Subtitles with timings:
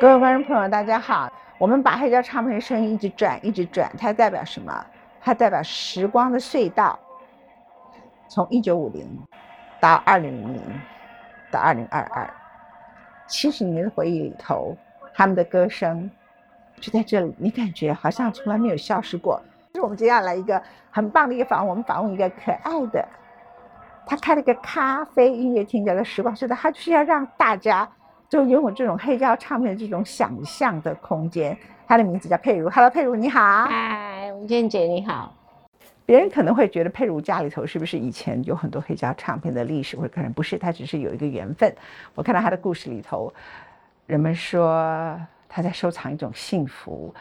[0.00, 1.30] 各位观众朋友，大家好。
[1.58, 4.72] 我们把黑胶唱片的声音一直转，一直转，它代表什么？
[5.20, 6.98] 它代表时光的隧道，
[8.26, 9.06] 从一九五零
[9.78, 10.62] 到二零零零
[11.50, 12.30] 到二零二二，
[13.26, 14.74] 七十年的回忆里头，
[15.12, 16.10] 他们的歌声
[16.80, 19.38] 就在这里，你感觉好像从来没有消失过。
[19.74, 23.06] 就是我们接下来一个很棒的一个访问，我们访问一个可爱的，
[24.06, 27.86] 他开了个咖啡音乐厅，叫做时光隧道，他就是要让大家。
[28.30, 31.54] 就拥有这种黑胶唱片这种想象的空间。
[31.88, 33.66] 他的名字叫佩如，Hello，佩如你好。
[33.66, 35.34] 嗨，吴健姐你好。
[36.06, 39.96] 别人可能会觉得佩如家里头是不是以前有很多黑胶唱片的历史？
[39.96, 41.74] 或者可能不是，他只是有一个缘分。
[42.14, 43.34] 我看到他的故事里头，
[44.06, 47.12] 人们说他在收藏一种幸福。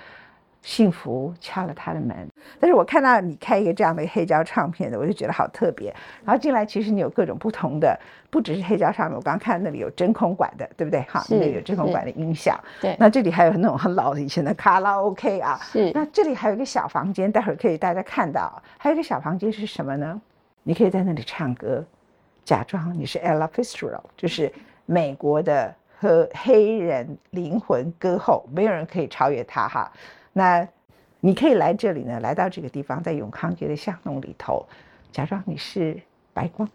[0.62, 5.94] 幸福敲了他的门，但是我看到你开一个这样的黑胶唱片的，我就觉得好特别。
[6.26, 7.98] 然后进来，其实你有各种不同的，
[8.30, 9.16] 不只是黑胶唱片。
[9.16, 11.02] 我刚刚看那里有真空管的，对不对？
[11.04, 12.60] 哈，那里有真空管的音响。
[12.82, 12.96] 对。
[13.00, 15.58] 那这里还有那种很老的以前的卡拉 OK 啊。
[15.64, 15.92] 是。
[15.94, 18.62] 那这里还有一个小房间，待会儿可以大家看到。
[18.78, 20.22] 还有一个小房间是什么呢？
[20.64, 21.84] 你可以在那里唱歌，
[22.44, 24.52] 假装你是 Ella Fitzgerald，就是
[24.86, 29.92] 美国的和黑人灵魂歌后，没有人可以超越他哈。
[30.40, 30.66] 那
[31.20, 34.66] 你可以来这里呢，来到这个地方，在永康街的巷弄里头，
[35.12, 36.00] 假装你是
[36.34, 36.70] 白光，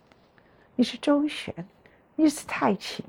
[0.77, 1.55] 你是周旋，
[2.15, 3.03] 你是蔡琴，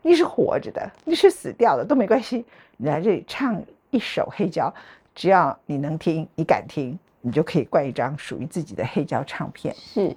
[0.00, 2.44] 你是活着的，你是死掉的都没关系。
[2.76, 3.60] 你来这里唱
[3.90, 4.72] 一首黑胶，
[5.16, 9.74] 只要你能听，你敢听，你就可以灌一张属于自己的黑胶唱片。
[9.74, 10.16] 是，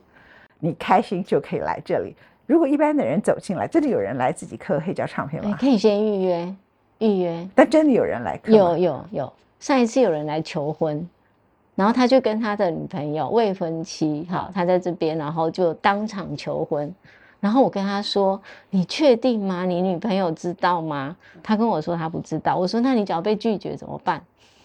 [0.60, 2.16] 你开心就可以来这里。
[2.46, 5.58] 如果一般的人走进来，真的有人来自己刻黑胶唱片吗？
[5.60, 6.56] 可以先预约，
[7.00, 7.50] 预约。
[7.56, 8.52] 但真的有人来刻？
[8.52, 9.34] 有有有。
[9.62, 11.08] 上一次有人来求婚，
[11.76, 16.94] 然后他就跟他的女朋友未婚妻，哈，他在这边，然后就当场求婚。
[17.40, 19.64] 然后我跟他说：“你确定吗？
[19.64, 22.56] 你女朋友知道吗？”他跟我说他不知道。
[22.56, 24.20] 我说：“那你只要被拒绝怎么办？”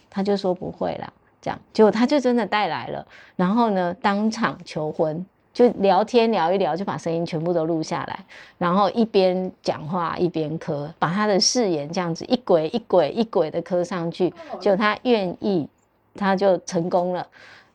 [0.08, 1.12] 他就说不会啦，
[1.42, 3.06] 这样结果他就真的带来了。
[3.36, 5.24] 然后呢，当场求婚。
[5.56, 8.18] 就聊天聊一聊，就把声音全部都录下来，
[8.58, 14.30] 然后一边讲话一边磕，把他的誓言这样子一轨一轨一轨的磕上去，
[14.60, 15.66] 就他愿意，
[16.14, 17.26] 他就成功了。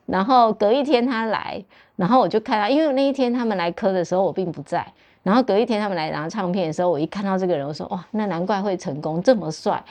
[0.05, 1.59] 然后隔一天他来，
[1.95, 4.85] 然后我就看到，因为那一天他们来磕的时候我并不在，
[5.23, 9.83] 然后隔一天他们来拿唱片的时候，我一看到这个人，我说哇，那难怪会成功，这么帅，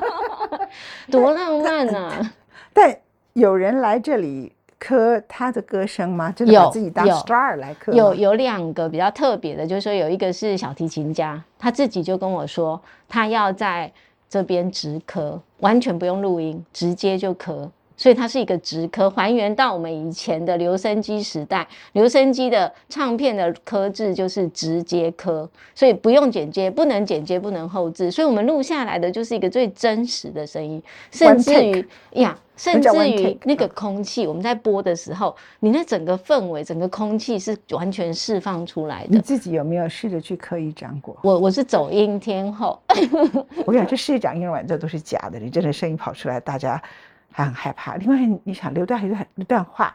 [1.10, 2.32] 多浪漫啊！
[2.74, 2.94] 但
[3.32, 4.52] 有人来这里。
[4.78, 6.32] 刻他的歌声吗？
[6.32, 7.92] 真的把自己当 star 来刻？
[7.92, 13.92] 有有两个比较特别的，就是说有一个是小提琴家，他自己就跟我说，他要在
[14.28, 17.70] 这边直刻，完全不用录音，直接就刻。
[18.00, 39.08] 所以它是一个直刻，还原到我们以前的留声机时代，留声机的唱片的刻制就是直接刻，所以不用剪接，不能剪接，不能后置，所以我们录下来的就是一个最真实的声音，甚至于呀，甚至于那个空气，我们在播的时候，你那整个氛围，整个空气是完全释放出来的。
[39.10, 41.16] 你自己有没有试着去刻意讲过？
[41.22, 42.78] 我我是走音天后，
[43.64, 46.82] 我跟你讲，这世界讲英文这都是假的，你真的声音跑出来，大家。
[47.30, 47.94] 还很害怕。
[47.96, 49.94] 另外，你想留段一段一段话，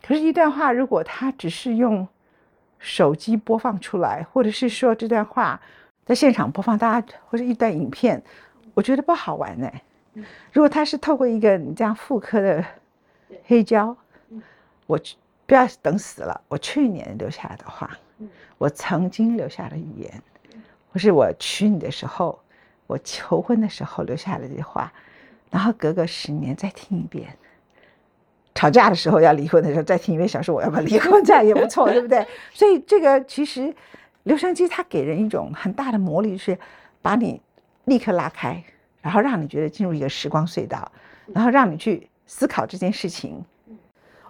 [0.00, 2.06] 可是，一段话如果他只是用
[2.78, 5.60] 手机播放出来，或者是说这段话
[6.04, 8.22] 在现场播放，大家或者一段影片，
[8.74, 9.68] 我觉得不好玩呢。
[10.52, 12.64] 如果他是透过一个你这样复刻的
[13.44, 13.96] 黑胶，
[14.86, 14.98] 我
[15.46, 16.40] 不要等死了。
[16.48, 17.96] 我去年留下来的话，
[18.58, 20.22] 我曾经留下的语言，
[20.92, 22.38] 或是我娶你的时候，
[22.86, 24.92] 我求婚的时候留下的这些话。
[25.50, 27.34] 然后隔个十年再听一遍，
[28.54, 32.26] 吵架的时候要离婚的时候再听一遍，想说我要不要离婚，这样也不错，对不对？
[32.52, 33.74] 所以这个其实
[34.24, 36.58] 留声机它给人一种很大的魔力，是
[37.00, 37.40] 把你
[37.86, 38.62] 立刻拉开，
[39.00, 40.90] 然后让你觉得进入一个时光隧道，
[41.32, 43.44] 然后让你去思考这件事情。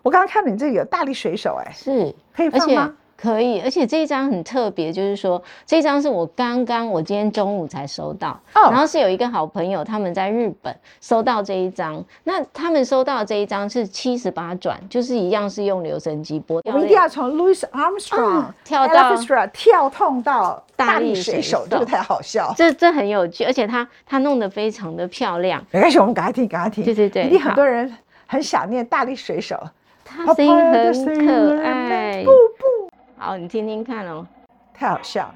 [0.03, 2.94] 我刚刚看到你这里有大力水手，哎，是可以放吗？
[3.20, 16.62] 可以，而且这一张很特别，就是说这张是我刚刚我今天中午才收到，然后是有一个好朋友他们在日本收到这一张，那他们收到这一张是七十八转，就是一样是用留声机播。
[16.65, 19.17] 我们一定要从 Louis Armstrong 跳到
[19.53, 22.55] 跳痛到大力水手，这个太好笑。
[22.56, 25.61] 这这很有趣，而且他他弄得非常的漂亮。
[25.73, 26.85] 没关系，我们赶快听，赶快听。
[26.85, 27.93] 对对对，一定很多人
[28.29, 29.61] 很想念大力水手，
[30.05, 32.23] 他声音很可爱。
[32.23, 32.77] 不不。
[33.19, 34.25] 好，你听听看哦，
[34.73, 35.35] 太好笑。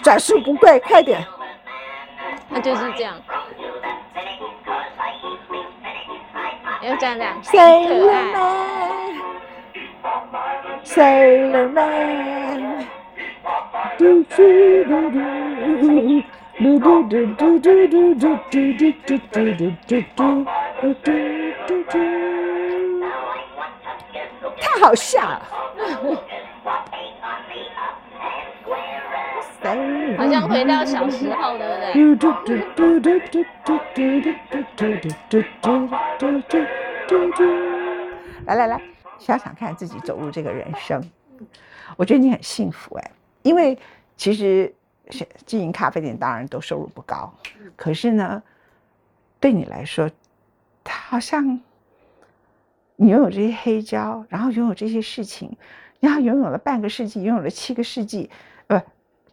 [0.00, 1.22] 转速不贵，快点。
[2.48, 3.14] 那就是这样。
[6.82, 7.42] 要这样这样。
[7.42, 8.22] Sailor
[11.68, 12.86] man, Sailor man。
[24.60, 25.42] 太好笑了。
[30.16, 31.68] 好像回到小时候，对
[32.08, 32.16] 不
[37.36, 37.46] 对？
[38.46, 38.80] 来来来，
[39.18, 41.02] 想想看自己走入这个人生，
[41.96, 43.10] 我觉得你很幸福哎，
[43.42, 43.78] 因为
[44.16, 44.74] 其实
[45.44, 47.30] 经营咖啡店当然都收入不高，
[47.76, 48.42] 可是呢，
[49.38, 50.10] 对你来说，
[50.82, 51.60] 它好像
[53.00, 55.56] 你拥有这些黑胶，然后拥有这些事情，
[56.00, 58.28] 然后拥有了半个世纪，拥有了七个世纪，
[58.66, 58.82] 呃。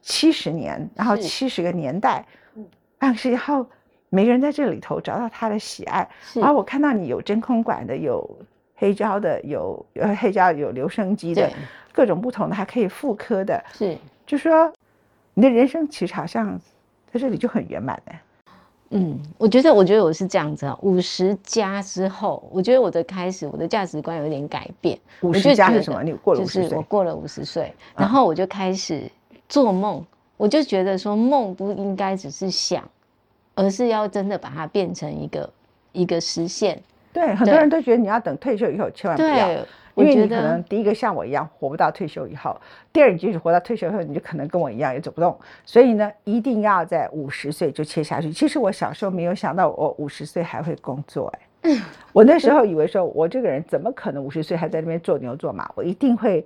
[0.07, 2.23] 七十年，然后七十个年代，
[2.99, 3.65] 半个世纪，然后
[4.09, 6.07] 每个人在这里头找到他的喜爱。
[6.35, 8.23] 然后我看到你有真空管的，有
[8.75, 11.51] 黑胶的，有呃黑胶有留声机的，
[11.91, 13.65] 各种不同的，还可以复刻的。
[13.73, 13.97] 是，
[14.27, 14.71] 就说
[15.33, 16.55] 你的人生其实好像
[17.11, 18.11] 在这里就很圆满的。
[18.89, 20.77] 嗯，我觉得，我觉得我是这样子啊。
[20.81, 24.97] 五十加之后，我觉得我的开始，我的价值观有点改变。
[25.21, 26.03] 五十加是什么？
[26.03, 29.09] 你过了五十岁，我过了五十岁，然后我就开始。
[29.47, 30.03] 做梦，
[30.37, 32.83] 我就觉得说梦不应该只是想，
[33.53, 35.47] 而是要真的把它变成一个
[35.91, 36.81] 一个实现。
[37.13, 39.63] 对，很多人都觉得你要等退休以后，千万不要，
[39.95, 42.59] 因为你可能第一个像我一样活不到退休以后，
[42.93, 45.37] 第二，你即使活到退休以后，你就可能跟我一样也走不动。
[45.65, 48.31] 所以呢，一定要在五十岁就切下去。
[48.31, 51.81] 其实我小时候没有想到我五十岁还会工作，哎，
[52.13, 55.71] 我那时候以为说我这个人怎么可能五十岁还在那边做牛做马？
[55.75, 56.45] 我一定会。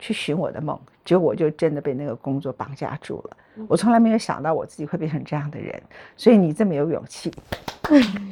[0.00, 3.36] 去寻我的梦，结果我就真的被那个工作绑架住了。
[3.66, 5.82] 我从来没有想到我自己会变成这样的人，
[6.16, 7.32] 所以你这么有勇气，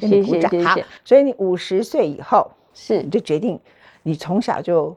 [0.01, 0.49] 给你鼓掌。
[0.63, 3.59] 好，所以你五十岁以后是你就决定，
[4.07, 4.97] 你从小就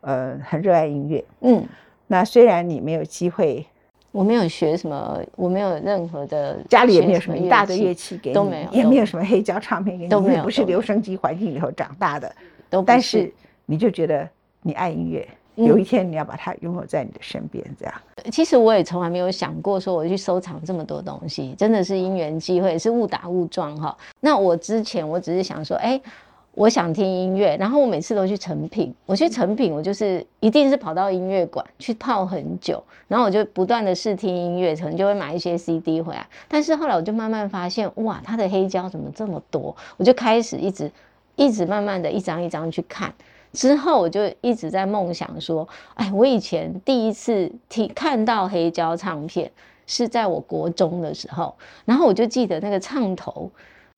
[0.00, 1.24] 呃很热爱音乐。
[1.42, 1.64] 嗯，
[2.08, 3.64] 那虽然你没有机会，
[4.10, 12.34] 我没有学什么，我没有任何的家里也没有什么一大堆乐器给你，都没有，也没有什么黑胶唱片给你，都没有，不是留声机环境里头长大的，
[12.68, 13.32] 都但是
[13.66, 14.28] 你就觉得
[14.62, 15.24] 你爱音乐。
[15.54, 17.94] 有一天你要把它拥有在你的身边，这样。
[18.32, 23.96] 其实我也从来没有想过说我去收藏这么多东西，真的是因缘机会，是误打误撞哈。
[24.18, 26.00] 那我之前我只是想说，哎，
[26.54, 28.94] 我想听音乐，然后我每次都去成品。
[29.06, 36.26] 我去成品，我就是一定是跑到音乐馆去泡很久，然后我就不断的试听音乐，可能就会买一些 CD 回来。
[36.46, 39.74] 但是后来我就慢慢发现，哇，它的黑胶怎么这么多？
[39.96, 40.90] 我就开始一直
[41.34, 43.12] 一直慢慢的一张一张去看。
[43.52, 49.50] 之后我就一直在梦想说，哎，我以前第一次听看到黑胶唱片
[49.86, 51.54] 是在我国中的时候，
[51.84, 53.50] 然后我就记得那个唱头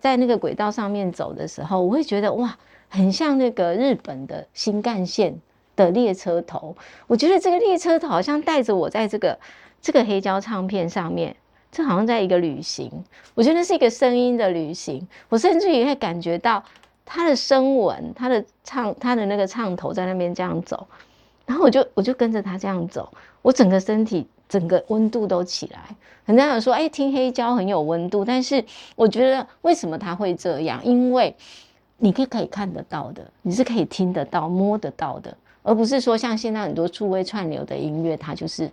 [0.06, 2.56] 在那个轨道上面走的时候，我会觉得哇，
[2.88, 5.37] 很像那个日本的新干线
[5.75, 6.76] 的列车头。
[7.08, 9.37] 我觉得这个列车头好像带着我在这个
[9.82, 11.35] 这个黑胶唱片上面，
[11.73, 12.88] 这好像在一个旅行。
[13.35, 16.62] 我觉得是一个声音的旅行，我甚至也会感觉到。
[17.09, 20.88] 他的声纹，他的唱，他的那个唱头在那边这样走，
[21.47, 23.09] 然后我就我就跟着他这样走，
[23.43, 25.81] 我整个身体整个温度都起来。
[26.25, 28.65] 很多人说，哎，听黑胶很有温度，但是
[28.95, 30.81] 我觉得为什么他会这样？
[30.85, 31.35] 因为
[31.99, 38.71] 你可以可以看得到的，你是可以听得到、摸得到的，而不是说像现在很多数位串流的音乐，它就是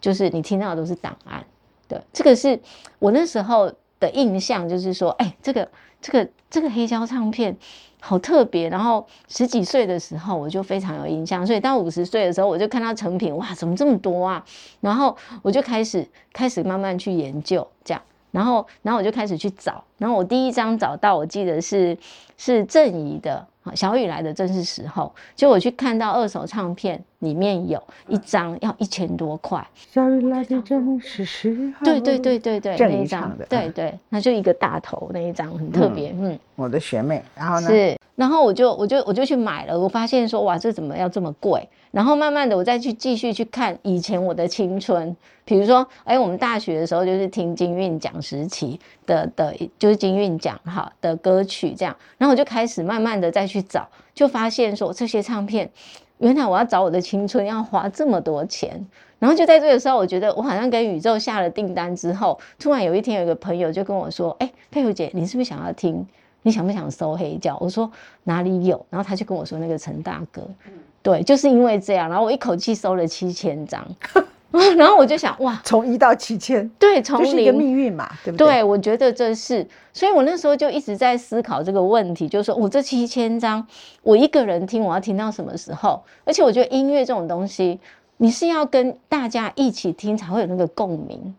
[0.00, 1.44] 就是你听到的都是档案。
[1.86, 2.58] 对，这个是
[2.98, 5.68] 我那时候的印象，就是说，哎，这个。
[6.06, 7.56] 这个这个黑胶唱片
[8.06, 14.44] 好特别，然后十几岁的时候我就非常有印象，所以到五十岁的时候我就看到成品，哇，怎么这么多啊？
[14.80, 21.96] 然后我就开始开始慢慢去研究这样，然后然后我就开始去找，然后我第一张找到，我记得是
[22.36, 23.46] 是郑怡的。
[23.74, 29.66] 小雨来的正是时候，就我去看到二手唱片里面有一张要一千多块。
[29.74, 31.84] 小雨来的正是时候。
[31.84, 36.38] 对对对对对，那一张的，对对，那就一个大头那一张很特别，嗯。
[36.56, 37.68] 我的学妹，然后呢？
[37.68, 41.68] 是，然后我就我就我就去买了，我发现说哇，这怎么要这么贵？
[41.90, 55.68] 然后慢慢的我再去继续去看以前我的青春，比如说，哎，我们大学的时候就是听金韵奖时期的的，就是金韵奖哈的歌曲这样，然后我就开始慢慢的再去找，就发现说这些唱片，
[56.18, 58.84] 原来我要找我的青春要花这么多钱，
[59.18, 66.06] 然后就在这个时候，我觉得我好像跟宇宙下了订单之后，突然有一天有一个朋友就跟我说，哎，佩如姐，你是不是想要听？
[66.42, 67.56] 你想不想收黑胶？
[67.58, 67.90] 我说
[68.24, 70.46] 哪里有，然后他就跟我说那个陈大哥，
[71.02, 73.82] 对，就是因为这样，然后我一口气收了七千张，
[74.78, 78.46] 然后我就想哇，从一到七千，对，从是一个命运嘛，对不对？
[78.46, 83.66] 对，我觉得这是，所以我那时候就一直在思考这个问题，就是说我这七千张，
[84.02, 86.02] 我一个人听，我要听到什么时候？
[86.24, 87.80] 而且我觉得音乐这种东西，
[88.18, 91.34] 你是要跟大家一起听才会有那个共鸣。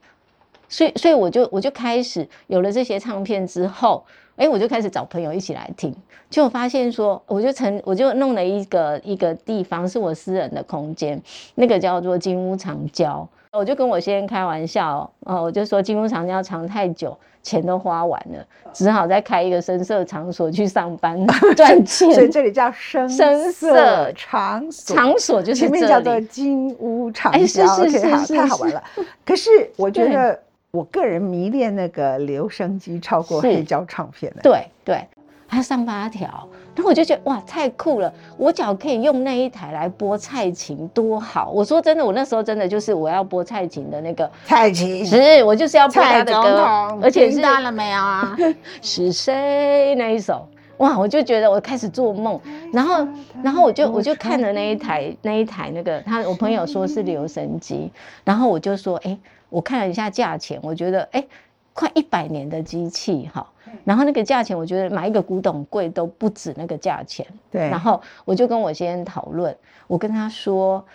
[0.68, 4.04] 所以，所以我就我就开始有了这些唱片之后，
[4.36, 5.96] 哎，我就开始找朋友一起来听，
[6.30, 11.22] 就发现说，我就成我就弄了一个一个地方是我私人的空间，
[11.56, 13.28] 那个叫做金屋藏娇。
[13.52, 21.26] 我就跟我先生开玩笑，哦，我就说金屋藏娇藏太久，钱都花完了，只好再开一个深色场所去上班
[21.56, 22.12] 赚钱。
[22.12, 27.38] 所以这里叫深深色场所，场所就是前面叫做金屋藏娇。
[27.38, 28.84] 是是是是，太好玩了。
[29.26, 30.38] 可是我觉得，
[30.76, 34.42] 我个人迷恋那个留声机超过黑胶唱片的。
[34.42, 35.08] 对对。
[35.48, 36.28] 它上八条，
[36.76, 38.12] 然后我就觉得哇，太酷了！
[38.36, 41.52] 我脚可以用那一台来播蔡琴，多好！
[41.52, 48.36] 我说真的，我那时候真的就是我要播蔡琴的那个蔡琴，是，我就是要播他的歌，而且听到了没有啊？
[48.82, 50.48] 是谁那一首？
[50.78, 50.98] 哇！
[50.98, 52.42] 我就觉得我开始做梦，
[52.74, 53.08] 然后，
[53.44, 57.92] 然后我就我就看了那一台那一台那个他，我朋友说是留声机，
[58.24, 59.16] 然后我就说，哎，
[59.56, 61.26] 我看了一下价钱，我觉得，哎，
[61.72, 63.50] 快一百年的机器，哈。
[63.86, 67.26] 然后那个价钱，我觉得买一个古董柜都不止那个价钱。
[67.50, 67.70] 对。
[67.70, 69.56] 然后我就跟我先生讨论，
[69.88, 70.86] 我跟他说：“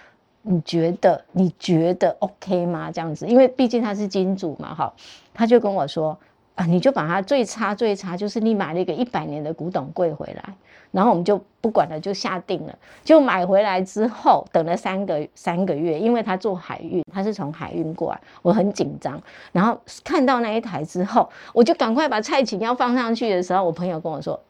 [0.42, 2.92] 你觉得你觉得 OK 吗？
[2.92, 4.92] 这样子，因为毕竟他是金主嘛，哈。”
[5.32, 6.18] 他就跟我说
[6.54, 10.54] ：“啊，你就把它最差最差，就是你买了一个一百年的古董柜回来。”
[10.92, 12.76] 然后我们就不管了，就下定了。
[13.04, 19.22] 就买回来之后，等了三个三个月，因为他做海运，他是从海运过来，我很紧张。
[19.52, 24.40] 然后看到那一台之后，我就赶快把蔡琴要放上去的时候，我朋友跟我说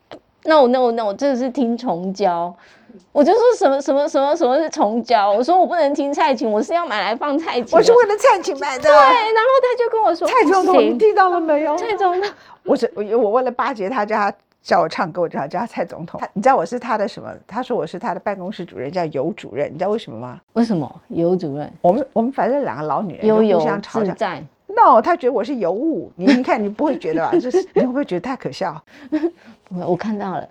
[0.44, 2.56] ：“No No No，这是听虫胶。”
[3.12, 5.30] 我就说什么什么什么什么是重胶？
[5.30, 7.76] 我说我不能听蔡琴，我是要买来放蔡琴。
[7.76, 8.84] 我是为了蔡琴买的。
[8.84, 12.30] 对，然后他就跟我说：“蔡总统，你听到了没有？”蔡总统，
[12.64, 14.32] 我是我我为了巴结他家。
[14.62, 16.20] 叫我唱歌，我叫叫蔡总统。
[16.20, 17.32] 他，你知道我是他的什么？
[17.46, 19.72] 他说我是他的办公室主任，叫尤主任。
[19.72, 20.38] 你知道为什么吗？
[20.52, 21.72] 为什么尤主任？
[21.80, 24.34] 我们我们反正两个老女人互相吵架。
[24.66, 26.12] No，他觉得我是尤物。
[26.14, 27.32] 你你看，你不会觉得吧？
[27.40, 28.78] 就是你会不会觉得太可笑？
[29.74, 30.46] 我我看到了，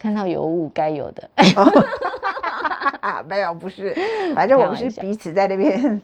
[0.00, 1.30] 看到有物该有的。
[3.00, 3.94] 啊 没有，不是，
[4.34, 6.00] 反正我们是彼此在那边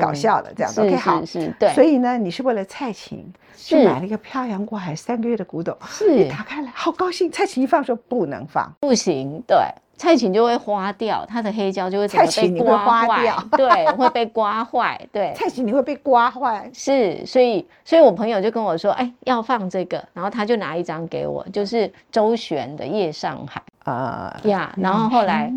[0.00, 0.72] 搞笑的这样。
[0.76, 1.70] OK，好，是，对。
[1.70, 3.24] 所以呢，你是为了蔡琴
[3.56, 7.30] 去买了一个漂洋过海三个月的古董，是打开来好高兴。
[7.30, 9.56] 蔡琴一放说不能放，不行，对。
[10.00, 15.34] 蔡琴就会花掉，它的黑胶就会蔡琴你会花掉，对， 会被刮坏，对。
[15.36, 25.52] 蔡琴你会被刮坏，是，所以，所以我朋友就跟我说，哎，要放这个，然后他就拿一张给我，就是周璇的《夜上海》啊呀，然后后来，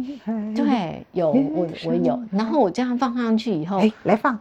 [0.53, 4.37] 对，有我我有，然后我这样放上去以后，哎，来放，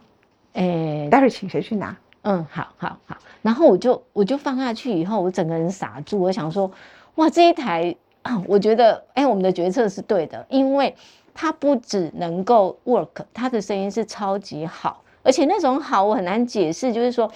[0.51, 1.95] 哎，待会请谁去拿？
[2.23, 6.69] 嗯，好好好，然后我就我就放下去以后，我整个人傻住，我想说，
[7.15, 7.95] 哇，这一台。
[8.47, 10.95] 我觉得，哎，我们的决策是对的，因为
[11.33, 17.29] 它不只能够 work，它的声音是超级好，而且那种好我很难解释，就是说，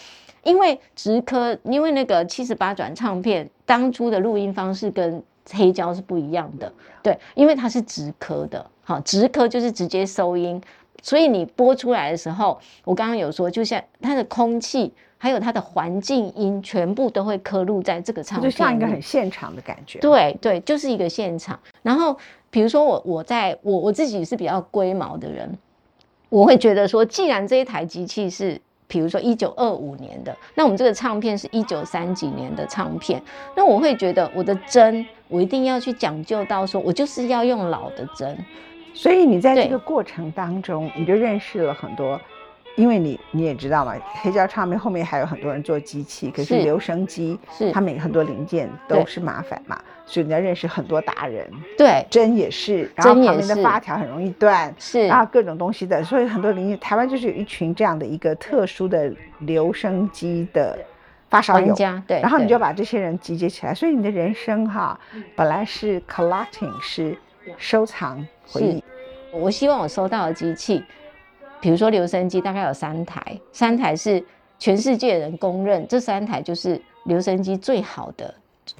[0.43, 6.71] 因为直科，因为那个七十八转唱片当初的录音方式跟黑胶是不一样的，
[7.03, 10.61] 对，因为它是直科的，好，直科就是直接收音，
[11.01, 14.93] 所以你播出来的时候，我刚刚有说，就像它的空气。
[15.17, 19.99] 还有它的环境音全部都会刻录在这个唱片，就像一个很现场的感觉。
[19.99, 21.59] 对对，就是一个现场。
[21.81, 22.15] 然后
[22.49, 25.57] 比如说我我在我我自己是比较龟毛的人，
[26.29, 33.21] 我会觉得说，既然这一台机器是比如说一九二五年的，那我们这个唱片是一九三几年的唱片，
[33.55, 38.37] 那我会觉得我的针我一定要去讲究到说，我就是要用老的针。
[38.93, 42.19] 所以你在这个过程当中，你就认识了很多。
[42.77, 47.71] 因为你你也知道嘛，黑胶唱片后面还有很多人做机器，可是留声机，是。
[47.71, 51.49] 它每很多零件都是麻烦嘛，所以你要认识很多达人。
[51.75, 60.77] 对，针也是，然后旁边的发条很容易断，是，然后各种东西的，所以很多零件，台湾就是有一群这样的一个特殊的留声机的
[61.31, 61.75] 发烧友，
[62.07, 64.99] 对，然后你就把这些人集结起来，所以你的人生哈，
[65.35, 67.17] 本来是 collecting 是
[67.57, 68.83] 收藏回忆，
[69.31, 70.83] 我希望我收到的机器。
[71.59, 74.23] 比如说留声机大概有三台，三台是
[74.59, 78.33] 全世界人公认，这三台就是留声机最好的。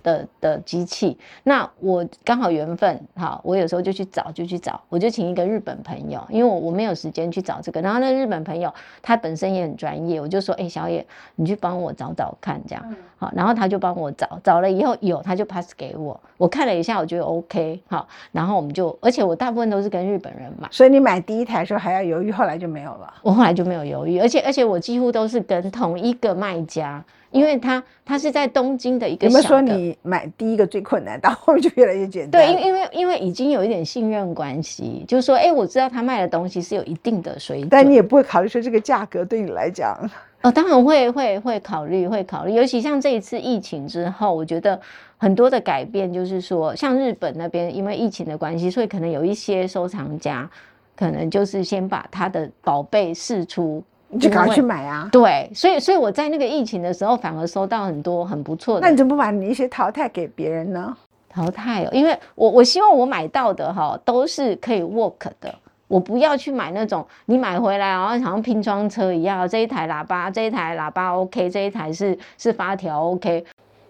[0.04, 27.04] 的的机器，那我刚好缘分好，我有时候就去找，就去找，我就请一个日本朋友，因为我我没有时间去找这个，然后那日本朋友他本身也很专业，我就说，哎，小野，你去帮我找找看，这样好，然后他就帮我找，找了以后有，他就 pass 给我，我看了一下，我觉得 OK 好，然后我们就，而且我大部分都是跟日本人买，所以你买第一台时候还要犹豫，后来就没有了，我后来就没有犹豫，而且而且我几乎都是跟同一个卖家。
[27.32, 32.42] 因为它它是在东京的一个有没有说你买第一个最困难，到后面就越来越简单？
[32.42, 39.98] 对，因 因为因为已经有一点信任关系，就是说，哎，我知道他卖的东西是有一定的水准，但你也不会考虑说这个价格对你来讲，
[40.42, 44.80] 哦， 当然会会会考虑会考虑，尤其像这一次疫情之后，我觉得
[45.18, 50.50] 很多的改变就是说，像日本那边因为疫情的关系，所以可能有一些收藏家
[50.96, 55.10] 可能就是先把他的宝贝试出，你就赶快去买啊。
[55.12, 60.96] 对，所以所以我在那个疫情的时候，反而收到很多很不错的那你怎么不把你一些淘汰给别人呢？
[61.30, 65.54] 淘汰哦，因为我我希望我买到的哈都是可以 work 的，
[65.88, 73.46] 我不要去买那种你买回来然后好像拼装车一样，这一台喇叭这一台喇叭 OK，这一台是是发条 OK。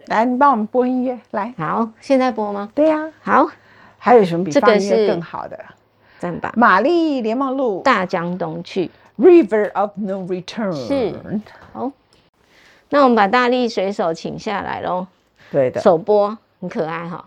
[0.08, 1.54] 来，你帮我们播音乐来。
[1.58, 2.70] 好，现在播吗？
[2.74, 3.48] 对呀、好，
[3.98, 5.58] 还有什么比这个放音乐是更好的？
[6.18, 6.52] 赞吧。
[6.56, 8.90] 玛丽莲梦露大江东去。
[9.18, 11.14] River of No Return 是
[11.74, 11.92] 好，
[12.90, 15.08] 那我们把大力水手请下来喽，
[15.52, 15.82] 对的。
[15.82, 17.26] 首播很可爱哈。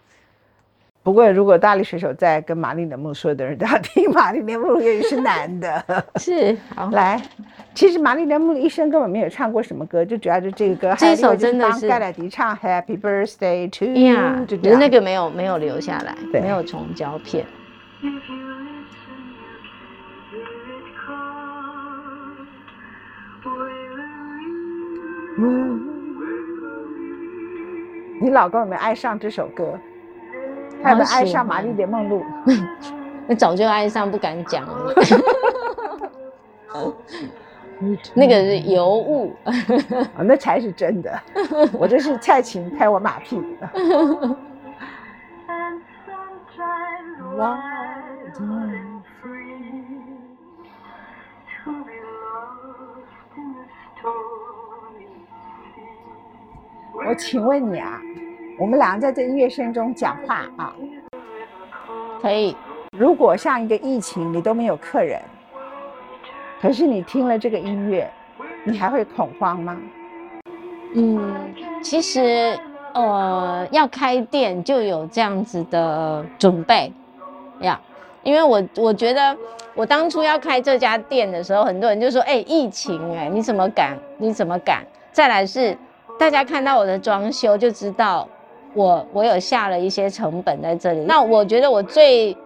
[1.03, 5.83] 不过如果大力水手在跟玛丽莲梦露说的人都要听玛丽莲梦露也是男的。
[6.21, 7.21] 是好，来，
[7.75, 10.95] 其实玛丽莲梦一生根本没有唱过什么歌，就主要就这个歌。
[10.99, 17.47] 这首真的是盖莱迪唱 Happy Birthday to 呀 You，就那个没有没有留下来，对没有重胶片。
[28.21, 29.79] 你老公有没有爱上这首歌？
[30.83, 32.25] 他有没有爱上玛丽莲梦露？
[33.27, 34.95] 那早就爱上，不敢讲了。
[38.15, 39.53] 那个是尤物，啊，
[40.25, 41.19] 那才是真的。
[41.73, 43.43] 我这是蔡琴拍我马屁。
[57.07, 58.01] 我请问你啊，
[58.59, 60.75] 我们两个在这音乐声中讲话啊，
[62.21, 62.57] 可以。
[62.99, 65.21] 如果像一个疫情，你都没有客人，
[66.61, 68.11] 可是你听了这个音乐，
[68.65, 69.77] 你还会恐慌吗？
[70.95, 72.59] 嗯，其实
[72.93, 76.93] 呃，要开店就有这样子的准备
[77.61, 77.81] 呀。
[78.31, 79.37] 因为我我觉得
[79.75, 83.99] 我当初要开这家店的时候，很多人就说：“哎、疫情哎、你怎么敢？
[84.19, 85.77] 你怎么敢？”再来是
[86.17, 88.29] 大家看到我的装修就知道
[88.75, 91.01] 我我有下了一些成本在这里。
[91.01, 92.37] 那我觉得我最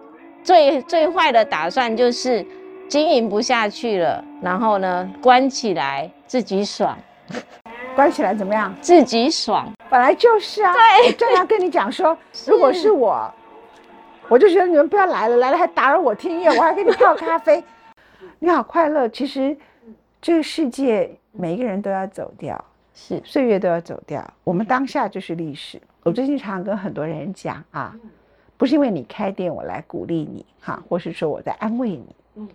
[0.43, 2.43] 最最坏的打算就是
[2.89, 6.97] 经营不下去了，然后呢关起来自己爽。
[7.95, 8.73] 关起来怎么样？
[8.81, 10.73] 自己爽，本来就是啊。
[10.73, 13.31] 对，我正要跟你讲说， 如果是我，
[14.27, 17.63] 我就觉得你们不要来了，来了还打扰我听音乐，我还给你泡咖啡，
[18.39, 19.07] 你好快乐。
[19.09, 19.55] 其实
[20.21, 25.79] 这个世界每一个人都要走掉，是岁月都要走掉，我们当下就是历史。
[26.03, 27.95] 我最近常常跟很多人讲啊，
[28.57, 32.15] 不是因为你开店我来鼓励你哈，或是说我在安慰你。
[32.35, 32.49] 嗯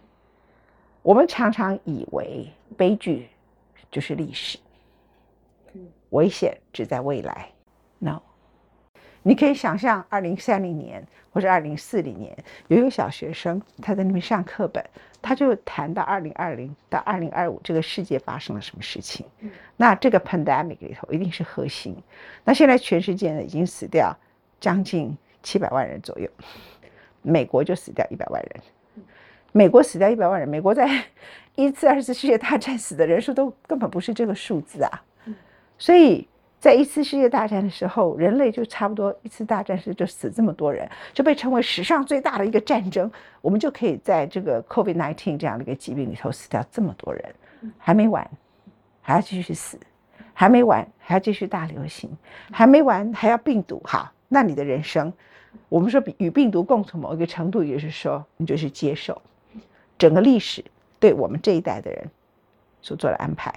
[1.03, 3.27] 我们常常以为悲剧
[3.91, 4.59] 就是历史，
[6.11, 7.49] 危险只在未来。
[9.31, 14.85] 你可以想象，二零三零年或者二零四零年，有一个小学生他在那边上课本，
[15.23, 19.25] 他就谈到二零二零到二零二五这个世界发生了什么事情。
[19.77, 21.97] 那这个 pandemic 里头一定是核心。
[22.43, 24.13] 那现在全世界呢已经死掉
[24.59, 26.29] 将近七百万人左右，
[27.23, 28.61] 美国就死掉一百万人。
[29.53, 31.05] 美国死掉一百万人，美国在
[31.55, 35.05] 一次、二次世界大战死的人数都根本不是这个数字啊。
[35.79, 36.27] 所以
[36.61, 43.11] 在一次世界大战的时候，人类就差不多一次大战时就死这么多人，就被称为史上最大的一个战争。
[43.41, 47.35] 我们就可以在这个 COVID-19 这样的一个疾病里头死掉这么多人，
[47.79, 48.31] 还没完，
[49.01, 49.81] 还要继续死，
[50.35, 52.11] 还没完，还要继续大流行，
[52.53, 53.81] 还没完，还要病毒。
[53.85, 55.11] 好，那你的人生，
[55.71, 59.23] 我们说比与病毒共存某一个程度，也就是说，你就是接受
[59.97, 60.63] 整个历史
[60.99, 62.07] 对我们这一代的人
[62.83, 63.51] 所做的安排。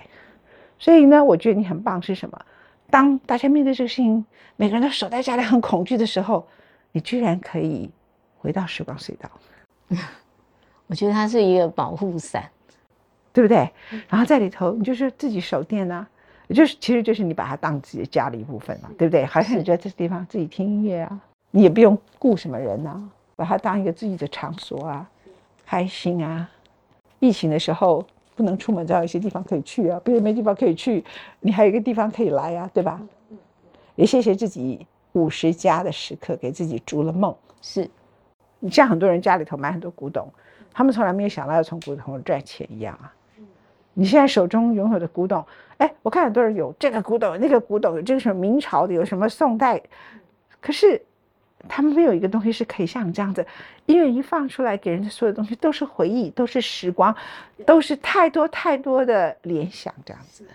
[0.79, 2.41] 所以呢，我觉得你很棒是什么？
[2.93, 4.23] 当大家面对这个事情，
[4.55, 6.45] 每个人都守在家里很恐惧的时候，
[6.91, 7.89] 你居然可以
[8.37, 9.27] 回到时光隧道，
[10.85, 12.47] 我觉得它是一个保护伞。
[13.35, 13.67] 对不对？
[14.07, 16.07] 然后在里头，你就是自己守店啊，
[16.47, 19.25] 也就是其实就是你把它当自己的家的一部分嘛，对不对？
[19.25, 23.01] 好像你在这地方自己听音乐啊，你也不用顾什么人啊，
[23.35, 25.09] 把它当一个自己的场所啊，
[25.65, 26.47] 开心啊。
[27.17, 31.03] 疫情的时候不能出门，总要有一些地方可以去啊，别人没地方可以去，
[31.39, 33.01] 你还有一个地方可以来啊，对吧？
[33.95, 37.35] 也谢谢自己五十加的时刻，给自己筑了梦。
[37.61, 37.89] 是
[38.59, 40.27] 你像很多人家里头买很多古董，
[40.73, 43.13] 他们从来没有想到要从古董赚钱一样啊。
[43.93, 45.45] 你现在手中拥有的古董，
[45.77, 49.79] 哎，我看很多人有这个古董，那个古董，有这个什么明朝的，有什么宋代，
[50.59, 50.99] 可是
[51.69, 53.45] 他们没有一个东西是可以像你这样子，
[53.85, 57.15] 音乐一放出来，给人的所有东西都是回忆，都是时光，
[57.65, 60.45] 都是太多太多的联想，这样子。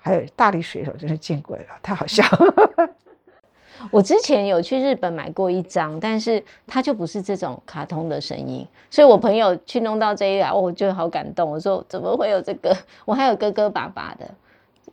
[0.00, 2.24] 还有大力水手，真是见鬼了，太好笑。
[3.92, 11.48] 我之前有去日本买过一张，但是它就不是这种卡通的声音，所以我朋友去弄到这一来，哦我就好感动。
[11.48, 12.76] 我说怎么会有这个？
[13.04, 14.28] 我还有哥哥爸爸的，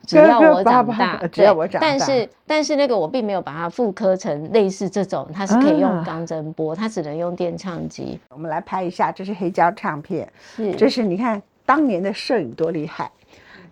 [0.06, 8.20] 只要我长大，只要我长大但是但是那个我并没有把它复刻成类似这种，它是可以用啊钢针拨，它只能用电唱机。
[8.30, 13.12] 我们来拍一下，这是黑胶唱片，是，这是你看当年的摄影多厉害。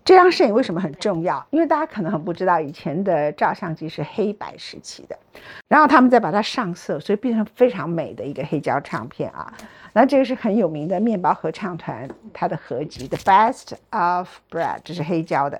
[0.04, 1.42] 这张摄影为什么很重要？
[1.48, 5.18] 因为大家可能很不知道，以前的照相机是黑白时期的，
[5.66, 9.50] 然后他们再把它上色，所以变成非常美的一个黑胶唱片啊。
[9.94, 15.58] 那这个是很有名的面包合唱团它的合集，《The Best of Bread》，这是黑胶的。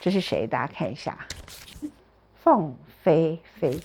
[0.00, 0.46] 这是谁？
[0.46, 1.18] 大家看一下，
[2.42, 3.78] 凤飞飞，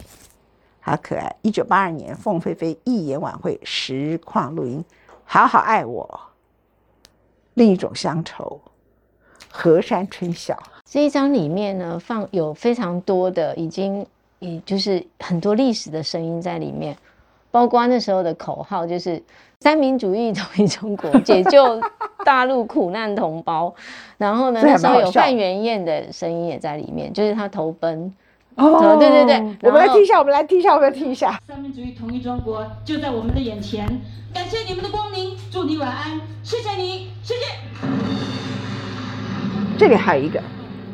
[0.80, 1.36] 好可爱。
[1.42, 4.84] 一九八二年，凤飞飞一演晚会实况录音，
[5.26, 6.08] 《好好爱我》，
[7.56, 8.62] 另一种乡愁，
[9.52, 10.62] 河山春晓。
[10.86, 14.06] 这一张里面呢，放有非常多的已经，
[14.38, 16.96] 也就是很多历史的声音在里面，
[17.54, 19.22] 包括那时候的口号就是
[19.62, 21.80] “三民主义统一中国，解救
[22.26, 23.72] 大陆苦难同胞”。
[24.18, 28.12] 然后呢， 那时候有范元燕的声音也在里面，就是他投奔。
[28.56, 31.40] 哦对对对我们来听一下，我们来听一下，我们来听一下。
[31.48, 33.86] 三民主义统一中国就在我们的眼前，
[34.34, 37.42] 感谢你们的光临，祝你晚安，谢谢你，谢谢。
[39.78, 40.42] 这里还有一个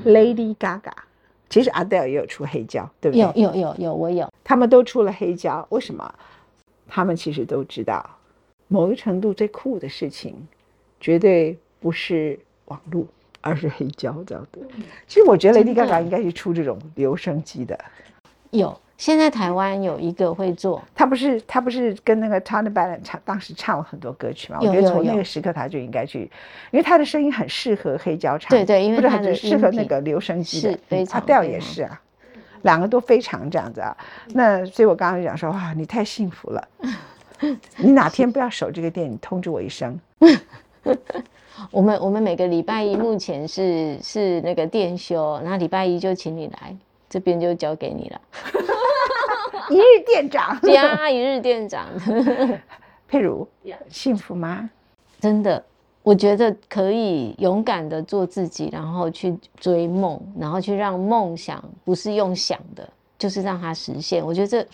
[0.06, 0.92] Lady Gaga，
[1.50, 3.22] 其实 Adele 也有出黑胶，对不对？
[3.22, 4.30] 有有有有，我有。
[4.44, 6.14] 他们都出了黑胶，为什么？
[6.90, 8.04] 他们其实都知道，
[8.68, 10.36] 某一程度最酷的事情，
[11.00, 13.06] 绝对不是网络，
[13.42, 14.60] 而是黑胶这样的。
[15.08, 17.80] 其实我觉得 Lady Gaga 应该是出这种留声机的。
[18.52, 24.58] 有，现在台湾有一个会做，他不是他不是跟那个 Tony Bennett 唱，当时唱了很多歌曲嘛？
[24.60, 26.22] 我有觉得从那个时刻他就应该去，
[26.72, 32.02] 因为他的声音很适合黑胶唱，对对因为他很适合那个留声机的是，非常 Adele 非常也是啊，
[32.64, 33.96] 两个都非常这样子啊。
[34.30, 36.68] 那所以我刚刚就讲说，哇，你太幸福了，
[37.78, 40.00] 你哪天不要守这个店，你通知我一声。
[41.72, 46.76] 我们我们每个礼拜一目前是是那个店休，然后礼拜一就请你来，
[47.10, 48.22] 这边就交给你了。
[49.70, 51.86] 一日店长加一日店长，
[53.08, 53.48] 佩如，
[53.90, 54.70] 幸福吗？
[55.20, 55.64] 真的，
[56.10, 64.26] 我觉得可以勇敢的做自己，然后去追梦，然后去让梦想不是用想的，就是让它实现。
[64.26, 64.68] 我觉得这，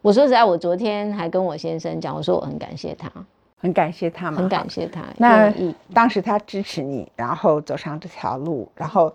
[0.00, 3.12] 我说实在，我昨天还跟我先生讲，我说我很感谢他，
[3.58, 5.52] 很感谢他们，很感谢他那。
[5.92, 9.14] 当时他支持你，然后走上这条路，然后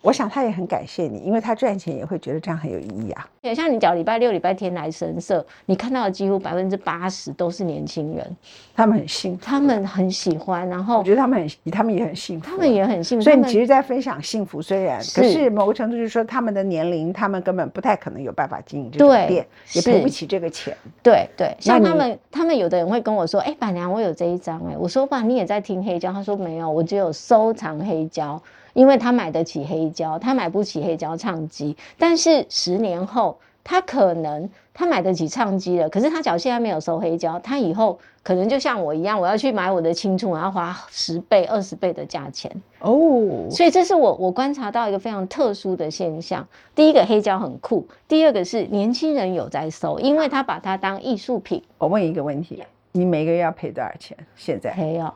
[0.00, 3.28] 我想他也很感谢你，因为他赚钱也会觉得这样很有意义啊。
[3.40, 8.36] 也像你讲礼拜六、礼拜天来神社，你看到的几乎百分之八十都是年轻人，
[8.74, 13.24] 他们很幸福，他们很喜欢，然后我后觉得他们很，他们也很幸福啊，他们也很幸福。
[13.24, 20.76] 所以你其实，在分享幸福，虽然可是是某个程度就是说，他们的年龄，他们根本不太可能有办法经营这种店，也是赔不起这个钱。
[21.02, 28.40] 对对，像他们，他们有的人会跟我说：“哎、板娘，我有这一张。”哎，我说：“爸，你也在听黑胶？”他说：“没有，我只有收藏黑胶，
[28.74, 31.76] 因为他买得起黑胶，他买不起黑胶唱机。
[31.98, 42.50] 但是十年后，他可能他买得起唱机了，可是他假如现在没有收黑胶，他以后可能就像我一样，我要去买我的青春，我要花十倍、二十倍的价钱。
[42.80, 46.46] 哦，所以这是我我观察到一个非常特殊的现象。
[46.74, 51.62] 第一个黑胶很酷，第二个是年轻人有在收，因为他把它当艺术品。
[51.76, 54.16] 我问一个问题，你每个月要赔多少钱？
[54.36, 55.12] 现在没有，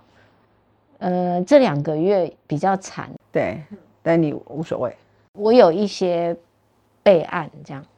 [1.02, 3.60] 呃，这两个月比较惨，对，
[4.02, 4.96] 但你无所谓，
[5.32, 6.36] 我有一些
[7.02, 7.84] 备案这样。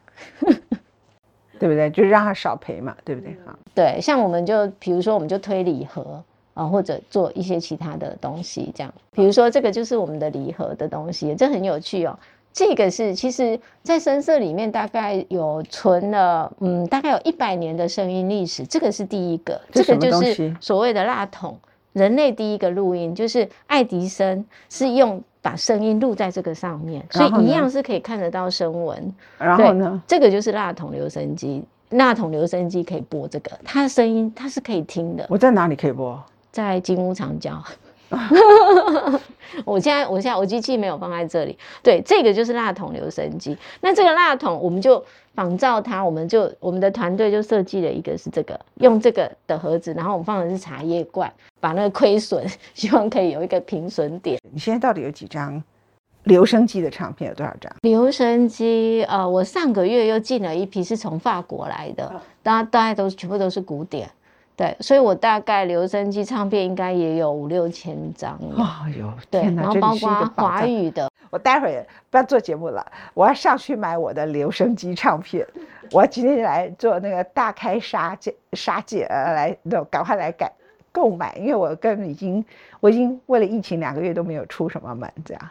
[1.57, 1.89] 对不对？
[1.89, 3.31] 就是让他少赔嘛，对不对？
[3.45, 6.21] 哈，对，像我们就比如说，我们就推礼盒
[6.53, 8.93] 啊，或者做一些其他的东西，这样。
[9.11, 12.19] 比如说这个就是我们的礼盒的东西，这很有趣哦。
[12.51, 18.65] 这个是其实，在深色里面大概有存了，嗯，大概有一百年的声音历史。
[18.65, 21.57] 这个是第一个，这这个就是所谓的蜡筒，
[21.95, 29.15] 人类第一个录音，就是爱迪生是用把声音录在这个上面，所以一样是可以看得到声纹。
[29.37, 30.03] 然后呢？
[30.05, 36.21] 这个就是蜡筒留声机，蜡筒留声机可以播这个，它的声音它是可以听的，我在哪里可以播？
[36.51, 37.63] 在金屋藏娇。
[39.65, 43.57] 我现在我现在我机器没有放在这里，对，这个就是蜡筒留声机。
[43.81, 54.39] 那这个蜡筒我们就仿照它，我们就我们的团队就设计了一个是这个，用这个的盒子，然后我们放的是茶叶罐，把那个亏损，希望可以有一个平损点。
[54.51, 55.61] 你现在到底有几张
[56.23, 57.29] 留声机的唱片？
[57.29, 57.71] 有多少张？
[57.81, 64.09] 留声机，呃，我上个月又进了一批是从法国来的，大大概都全部都是古典，
[64.57, 68.63] 对，所以我大概留声机唱片应该也有五六千张了。
[68.63, 75.45] 哦哟，对，天哪，然后包这是一个华语的，我待会儿不要做节目了，我要上去买我的留声机唱片。
[75.91, 79.57] 我今天来做那个大开杀戒杀戒，呃，来
[79.91, 80.51] 赶快来改
[80.91, 82.43] 购买，因为我跟已经
[82.79, 85.43] 我已经为了疫情两个月都没有出什么门，这样。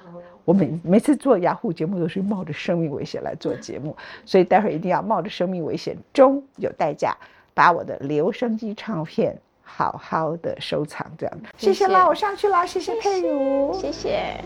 [0.47, 7.17] 我每每次做雅虎节目都是冒着生命危险来做节目，所以待会儿一定要冒着生命危险中有代价，
[7.55, 11.39] 把我的留声机唱片好好的收藏，这样。
[11.57, 13.73] 谢谢啦，我上去啦，谢谢佩如。
[13.81, 14.43] 谢谢。